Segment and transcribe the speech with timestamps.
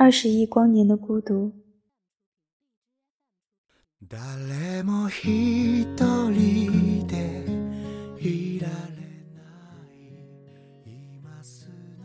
[0.00, 1.50] 二十亿光年的孤独。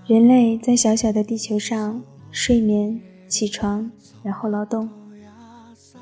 [0.07, 2.01] 人类在小小的地球上
[2.31, 3.91] 睡眠、起床，
[4.23, 4.89] 然后劳动。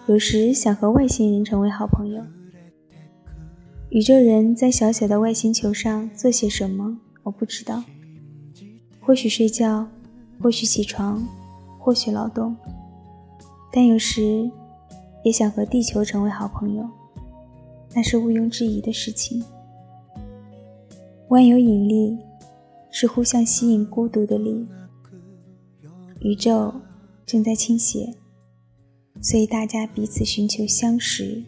[0.08, 2.23] 有时想和外星人成为好朋友。
[3.89, 7.84] 宇宙人在小小的外星球上做些什么，我不知道。
[9.02, 9.86] 或许睡觉，
[10.39, 11.28] 或许起床。
[11.82, 12.55] 或许劳动，
[13.73, 14.49] 但有时
[15.23, 16.88] 也想和地球成为好朋友，
[17.95, 19.44] 那是毋庸置疑的事情。
[21.30, 22.17] 万有引力
[22.91, 24.67] 是互相吸引、孤独的力。
[26.20, 26.72] 宇宙
[27.25, 28.13] 正在倾斜，
[29.20, 31.44] 所以大家彼此寻求相识。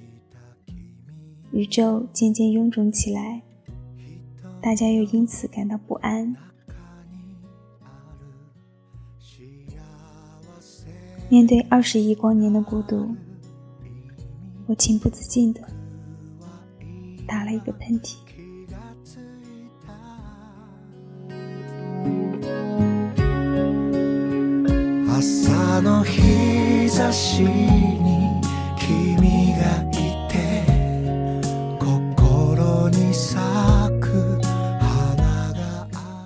[1.51, 3.43] 宇宙渐渐臃肿起来，
[4.59, 6.35] 大家又因此感到不安。
[11.33, 13.07] 面对二十亿光年的孤独，
[14.67, 15.61] 我情不自禁的
[17.27, 18.17] 打了一个喷嚏。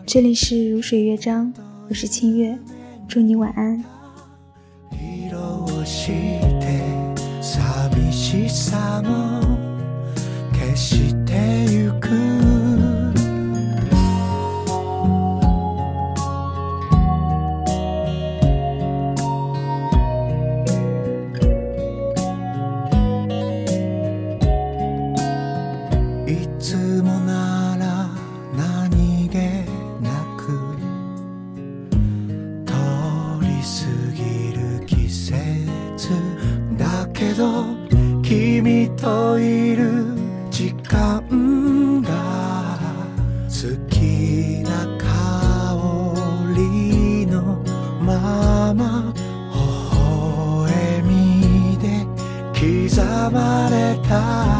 [0.05, 1.53] 这里是如水乐章，
[1.87, 2.59] 我是清月，
[3.07, 3.81] 祝你晚安。
[6.07, 9.36] して寂しさも
[37.19, 37.65] けど
[38.21, 39.91] 君といる
[40.51, 42.11] 時間が
[43.47, 46.13] 好きな香
[46.55, 47.41] りの
[48.03, 49.11] まま
[49.51, 52.05] 微笑みで
[52.53, 54.56] 刻まれた